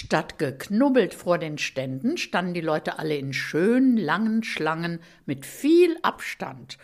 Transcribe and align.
Statt 0.00 0.38
geknubbelt 0.38 1.12
vor 1.12 1.38
den 1.38 1.58
Ständen 1.58 2.18
standen 2.18 2.54
die 2.54 2.60
Leute 2.60 3.00
alle 3.00 3.16
in 3.16 3.32
schönen, 3.32 3.96
langen 3.96 4.44
Schlangen 4.44 5.00
mit 5.26 5.44
viel 5.44 5.98
Abstand. 6.02 6.78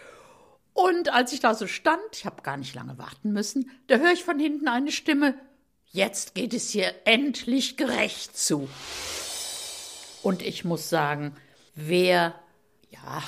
Und 0.72 1.12
als 1.12 1.32
ich 1.32 1.38
da 1.38 1.54
so 1.54 1.68
stand, 1.68 2.02
ich 2.12 2.26
habe 2.26 2.42
gar 2.42 2.56
nicht 2.56 2.74
lange 2.74 2.98
warten 2.98 3.32
müssen, 3.32 3.70
da 3.86 3.98
höre 3.98 4.10
ich 4.10 4.24
von 4.24 4.40
hinten 4.40 4.66
eine 4.66 4.90
Stimme, 4.90 5.36
jetzt 5.92 6.34
geht 6.34 6.54
es 6.54 6.70
hier 6.70 6.92
endlich 7.04 7.76
gerecht 7.76 8.36
zu. 8.36 8.68
Und 10.24 10.42
ich 10.42 10.64
muss 10.64 10.90
sagen, 10.90 11.36
wer, 11.76 12.34
ja, 12.90 13.22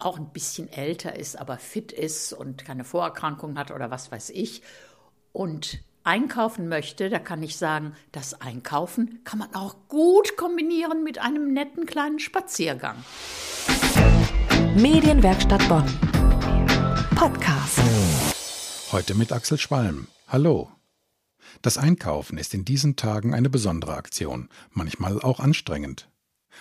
auch 0.00 0.18
ein 0.18 0.32
bisschen 0.32 0.68
älter 0.68 1.14
ist, 1.14 1.38
aber 1.38 1.58
fit 1.58 1.92
ist 1.92 2.32
und 2.32 2.64
keine 2.64 2.82
Vorerkrankungen 2.82 3.56
hat 3.56 3.70
oder 3.70 3.88
was 3.92 4.10
weiß 4.10 4.30
ich 4.30 4.62
und 5.32 5.78
einkaufen 6.08 6.68
möchte, 6.68 7.10
da 7.10 7.18
kann 7.18 7.42
ich 7.42 7.56
sagen, 7.56 7.92
das 8.12 8.40
Einkaufen 8.40 9.20
kann 9.24 9.38
man 9.38 9.54
auch 9.54 9.76
gut 9.88 10.36
kombinieren 10.38 11.04
mit 11.04 11.18
einem 11.18 11.52
netten 11.52 11.84
kleinen 11.84 12.18
Spaziergang. 12.18 12.96
Medienwerkstatt 14.74 15.68
Bonn. 15.68 15.84
Podcast. 17.14 17.80
Heute 18.90 19.14
mit 19.14 19.32
Axel 19.32 19.58
Schwalm. 19.58 20.08
Hallo. 20.26 20.70
Das 21.60 21.76
Einkaufen 21.76 22.38
ist 22.38 22.54
in 22.54 22.64
diesen 22.64 22.96
Tagen 22.96 23.34
eine 23.34 23.50
besondere 23.50 23.94
Aktion, 23.94 24.48
manchmal 24.70 25.20
auch 25.20 25.40
anstrengend. 25.40 26.08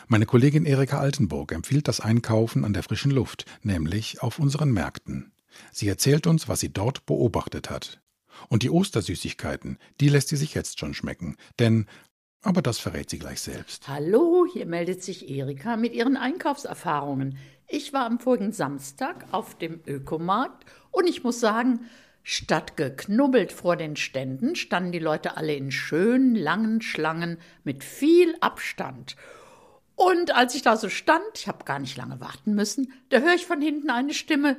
Meine 0.08 0.26
Kollegin 0.26 0.66
Erika 0.66 1.00
Altenburg 1.00 1.54
empfiehlt 1.54 1.88
das 1.88 2.02
Einkaufen 2.02 2.66
an 2.66 2.74
der 2.74 2.84
frischen 2.84 3.12
Luft, 3.12 3.46
nämlich 3.62 4.22
auf 4.22 4.40
unseren 4.40 4.72
Märkten. 4.72 5.32
Sie 5.72 5.88
erzählt 5.88 6.28
uns, 6.28 6.50
was 6.50 6.60
sie 6.60 6.74
dort 6.74 7.06
beobachtet 7.06 7.70
hat. 7.70 8.02
Und 8.50 8.64
die 8.64 8.70
Ostersüßigkeiten, 8.70 9.78
die 10.00 10.10
lässt 10.10 10.30
sie 10.30 10.38
sich 10.38 10.54
jetzt 10.54 10.80
schon 10.80 10.94
schmecken, 10.94 11.38
denn 11.60 11.88
aber 12.44 12.62
das 12.62 12.80
verrät 12.80 13.10
sie 13.10 13.20
gleich 13.20 13.42
selbst. 13.42 13.88
Hallo, 13.88 14.46
hier 14.52 14.66
meldet 14.66 15.04
sich 15.04 15.30
Erika 15.30 15.76
mit 15.76 15.94
ihren 15.94 16.16
Einkaufserfahrungen. 16.16 17.38
Ich 17.68 17.92
war 17.94 18.06
am 18.06 18.20
vorigen 18.20 18.54
Samstag 18.54 19.26
auf 19.32 19.58
dem 19.58 19.82
Ökomarkt 19.86 20.66
und 20.92 21.08
ich 21.08 21.24
muss 21.24 21.40
sagen, 21.40 21.90
statt 22.24 22.78
geknubbelt 22.78 23.52
vor 23.52 23.76
den 23.76 23.96
Ständen 23.96 24.56
standen 24.56 24.92
die 24.92 25.00
Leute 25.00 25.36
alle 25.36 25.56
in 25.56 25.72
schönen, 25.72 26.36
langen 26.36 26.82
Schlangen 26.82 27.38
mit 27.64 27.84
viel 27.84 28.36
Abstand. 28.40 29.16
Und 29.96 30.34
als 30.36 30.54
ich 30.54 30.62
da 30.62 30.78
so 30.78 30.90
stand, 30.90 31.26
ich 31.36 31.48
habe 31.48 31.66
gar 31.66 31.80
nicht 31.80 31.98
lange 31.98 32.20
warten 32.20 32.54
müssen, 32.54 32.94
da 33.10 33.20
höre 33.20 33.34
ich 33.34 33.46
von 33.46 33.62
hinten 33.62 33.90
eine 33.90 34.14
Stimme, 34.14 34.58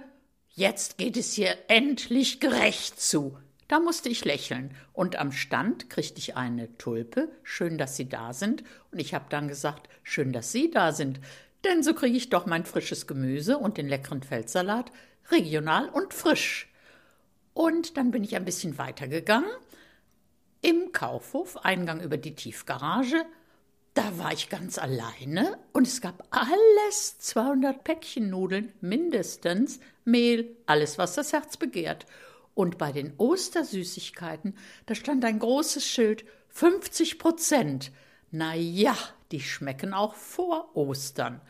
jetzt 0.49 0.99
geht 0.99 1.17
es 1.17 1.33
hier 1.33 1.57
endlich 1.69 2.41
gerecht 2.41 3.01
zu. 3.01 3.39
Da 3.69 3.81
musste 3.81 4.09
ich 4.09 4.25
lächeln. 4.25 4.75
Und 4.93 5.17
am 5.17 5.31
Stand 5.31 5.91
kriegte 5.91 6.19
ich 6.19 6.37
eine 6.37 6.77
Tulpe. 6.79 7.31
Schön, 7.43 7.79
dass 7.79 7.97
Sie 7.97 8.09
da 8.09 8.33
sind. 8.33 8.65
Und 8.91 8.99
ich 8.99 9.15
habe 9.15 9.27
dann 9.29 9.47
gesagt, 9.47 9.89
schön, 10.03 10.33
dass 10.33 10.53
Sie 10.53 10.71
da 10.71 10.93
sind. 10.93 11.21
Denn 11.65 11.83
so 11.83 11.93
kriege 11.95 12.17
ich 12.17 12.31
doch 12.31 12.47
mein 12.47 12.65
frisches 12.65 13.07
Gemüse 13.07 13.59
und 13.59 13.77
den 13.77 13.89
leckeren 13.89 14.23
Feldsalat 14.23 14.91
regional 15.31 15.89
und 15.89 16.15
frisch. 16.15 16.73
Und 17.53 17.97
dann 17.97 18.11
bin 18.11 18.25
ich 18.25 18.37
ein 18.37 18.45
bisschen 18.45 18.79
weitergegangen. 18.79 19.51
Im 20.63 20.93
Kaufhof, 20.93 21.59
Eingang 21.59 22.01
über 22.01 22.17
die 22.17 22.35
Tiefgarage, 22.35 23.25
da 23.95 24.17
war 24.19 24.33
ich 24.33 24.49
ganz 24.49 24.79
alleine 24.79 25.59
und 25.73 25.87
es 25.87 26.01
gab 26.01 26.25
alles 26.31 27.19
200 27.19 27.83
Päckchen 27.83 28.31
Nudeln, 28.31 28.73
mindestens 28.81 29.81
Mehl, 30.05 30.57
alles, 30.67 30.99
was 30.99 31.15
das 31.15 31.33
Herz 31.33 31.57
begehrt. 31.57 32.07
Und 32.59 32.77
bei 32.77 32.91
den 32.91 33.15
Ostersüßigkeiten, 33.19 34.57
da 34.87 34.97
stand 34.97 35.25
ein 35.25 35.39
großes 35.39 35.87
Schild 35.87 36.25
50 36.49 37.21
Prozent. 37.21 37.93
Na 38.33 38.53
ja, 38.57 38.97
die 39.31 39.39
schmecken 39.39 39.95
auch 39.95 40.17
vor 40.17 40.77
Ostern. 40.77 41.41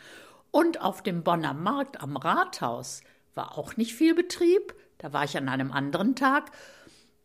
Und 0.51 0.83
auf 0.83 1.03
dem 1.03 1.23
Bonner 1.25 1.55
Markt 1.55 2.03
am 2.03 2.19
Rathaus 2.19 3.01
war 3.35 3.57
auch 3.57 3.79
nicht 3.79 3.95
viel 3.95 4.15
Betrieb. 4.15 4.75
Da 4.99 5.15
war 5.15 5.25
ich 5.25 5.39
an 5.39 5.49
einem 5.49 5.73
anderen 5.73 6.15
Tag 6.15 6.53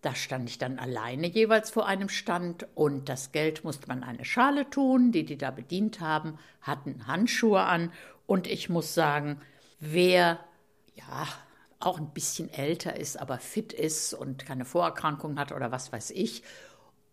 da 0.01 0.13
stand 0.13 0.49
ich 0.49 0.57
dann 0.57 0.79
alleine 0.79 1.27
jeweils 1.27 1.69
vor 1.69 1.87
einem 1.87 2.09
Stand 2.09 2.67
und 2.75 3.07
das 3.07 3.31
Geld 3.31 3.63
musste 3.63 3.87
man 3.87 4.03
eine 4.03 4.25
Schale 4.25 4.69
tun. 4.69 5.13
Die, 5.13 5.23
die 5.23 5.37
da 5.37 5.49
bedient 5.49 6.01
haben, 6.01 6.37
hatten 6.59 7.07
Handschuhe 7.07 7.61
an 7.61 7.89
und 8.27 8.47
ich 8.47 8.67
muss 8.67 8.93
sagen, 8.93 9.39
wer 9.79 10.39
ja 10.95 11.25
auch 11.85 11.99
ein 11.99 12.13
bisschen 12.13 12.49
älter 12.49 12.97
ist, 12.97 13.19
aber 13.19 13.39
fit 13.39 13.73
ist 13.73 14.13
und 14.13 14.45
keine 14.45 14.65
Vorerkrankungen 14.65 15.39
hat 15.39 15.51
oder 15.51 15.71
was 15.71 15.91
weiß 15.91 16.11
ich 16.11 16.43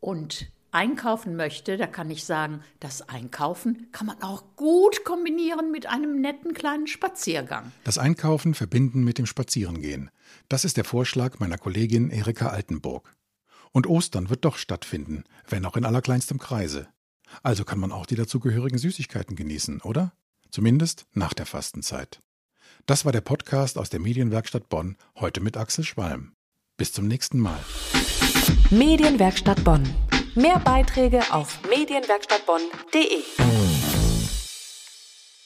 und 0.00 0.50
einkaufen 0.72 1.36
möchte, 1.36 1.76
da 1.76 1.86
kann 1.86 2.10
ich 2.10 2.25
sagen, 2.25 2.62
das 2.78 3.09
Einkaufen 3.09 3.88
kann 3.92 4.06
man 4.06 4.22
auch 4.22 4.56
gut 4.56 5.04
kombinieren 5.04 5.70
mit 5.70 5.86
einem 5.86 6.20
netten 6.20 6.54
kleinen 6.54 6.86
Spaziergang. 6.86 7.72
Das 7.84 7.98
Einkaufen 7.98 8.54
verbinden 8.54 9.03
mit 9.03 9.19
dem 9.19 9.26
Spazierengehen. 9.26 10.10
Das 10.48 10.64
ist 10.64 10.76
der 10.76 10.84
Vorschlag 10.84 11.38
meiner 11.38 11.59
Kollegin 11.59 12.10
Erika 12.10 12.48
Altenburg. 12.48 13.12
Und 13.72 13.86
Ostern 13.86 14.30
wird 14.30 14.44
doch 14.44 14.56
stattfinden, 14.56 15.25
wenn 15.48 15.64
auch 15.64 15.76
in 15.76 15.84
allerkleinstem 15.84 16.38
Kreise. 16.38 16.88
Also 17.42 17.64
kann 17.64 17.78
man 17.78 17.92
auch 17.92 18.06
die 18.06 18.16
dazugehörigen 18.16 18.78
Süßigkeiten 18.78 19.36
genießen, 19.36 19.80
oder? 19.82 20.12
Zumindest 20.50 21.06
nach 21.12 21.32
der 21.32 21.47
Fastenzeit. 21.47 22.20
Das 22.91 23.05
war 23.05 23.12
der 23.12 23.21
Podcast 23.21 23.78
aus 23.78 23.89
der 23.89 24.01
Medienwerkstatt 24.01 24.69
Bonn, 24.69 24.97
heute 25.15 25.41
mit 25.41 25.56
Axel 25.56 25.84
Schwalm. 25.84 26.33
Bis 26.77 26.93
zum 26.93 27.06
nächsten 27.06 27.39
Mal. 27.39 27.61
Medienwerkstatt 28.71 29.62
Bonn. 29.62 29.89
Mehr 30.34 30.59
Beiträge 30.59 31.23
auf 31.31 31.61
medienwerkstattbonn.de. 31.71 33.59